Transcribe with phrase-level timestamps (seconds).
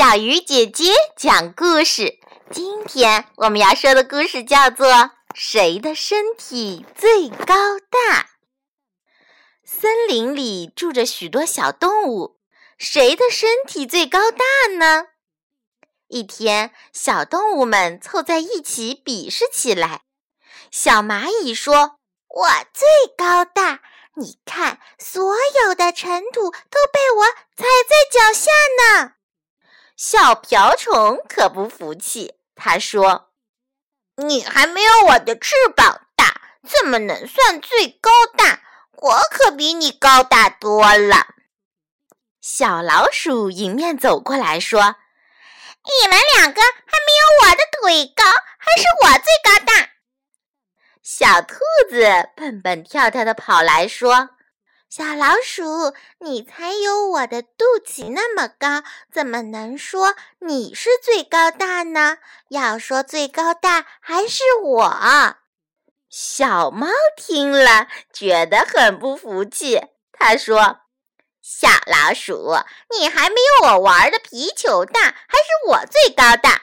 [0.00, 2.18] 小鱼姐姐讲故事。
[2.50, 4.86] 今天我们要说的故事叫做
[5.34, 8.22] 《谁的身体最高大》。
[9.62, 12.38] 森林里住着许多小动物，
[12.78, 14.38] 谁的身体最高大
[14.78, 15.08] 呢？
[16.08, 20.00] 一天，小动物们凑在一起比试起来。
[20.70, 21.96] 小蚂蚁说
[22.26, 22.88] ：“我最
[23.18, 23.82] 高大，
[24.16, 28.50] 你看，所有的尘土都被我踩在脚下
[28.96, 29.12] 呢。”
[30.02, 33.28] 小瓢虫可不服气，他说
[34.16, 38.62] ：“你还没有我的翅膀大，怎么能算最高大？
[38.92, 41.26] 我可比你高大多了。”
[42.40, 44.80] 小老鼠迎面走过来说
[45.84, 48.24] ：“你们两个还没有我的腿高，
[48.56, 49.90] 还是我最高大。”
[51.04, 51.56] 小兔
[51.90, 54.30] 子蹦蹦跳跳的跑来说。
[54.90, 58.82] 小老鼠，你才有我的肚脐那么高，
[59.12, 62.18] 怎么能说你是最高大呢？
[62.48, 65.36] 要说最高大，还是我。
[66.08, 69.80] 小猫听了，觉得很不服气。
[70.12, 70.80] 他说
[71.40, 72.56] ：“小老鼠，
[72.98, 76.62] 你还没有我玩的皮球大，还是我最高大。”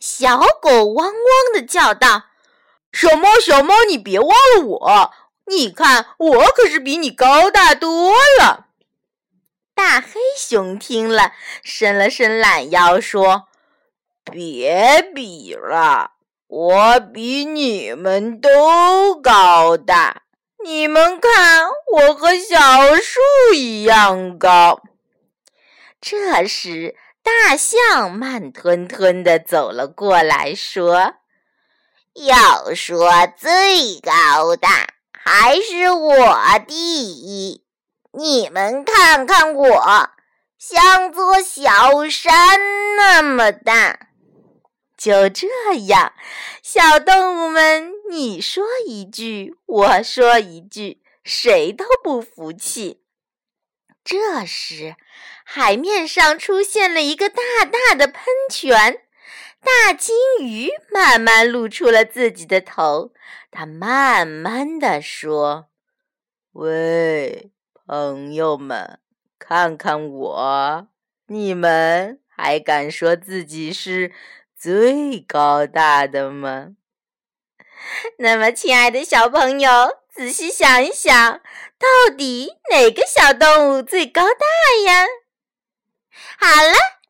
[0.00, 1.14] 小狗汪汪
[1.54, 2.24] 的叫道
[2.90, 5.12] ：“小猫，小猫，你别忘了我。”
[5.48, 8.66] 你看，我可是比你高大多了。
[9.74, 13.46] 大黑熊听了，伸了伸懒腰，说
[14.24, 16.12] ：“别比了，
[16.48, 20.22] 我比你们都高大。
[20.64, 23.20] 你们看，我和小树
[23.54, 24.82] 一样高。”
[26.00, 31.14] 这时，大象慢吞吞地走了过来，说
[32.14, 34.94] ：“要说最高大。”
[35.28, 36.38] 还是我
[36.68, 36.74] 第
[37.10, 37.64] 一，
[38.12, 40.10] 你们看看我，
[40.56, 44.10] 像座小山那么大。
[44.96, 45.48] 就这
[45.88, 46.12] 样，
[46.62, 53.02] 小动物们你说一句，我说一句，谁都不服气。
[54.04, 54.94] 这时，
[55.44, 59.00] 海面上出现了一个大大的喷泉。
[59.66, 63.12] 大金鱼慢慢露出了自己的头，
[63.50, 65.66] 它慢慢地说
[66.54, 67.50] ：“喂，
[67.84, 69.00] 朋友们，
[69.40, 70.88] 看看我，
[71.26, 74.12] 你们还敢说自己是
[74.56, 76.76] 最高大的吗？”
[78.18, 81.40] 那么，亲爱的小朋友，仔细想一想，
[81.76, 85.06] 到底哪个小动物最高大呀？
[86.38, 86.95] 好了。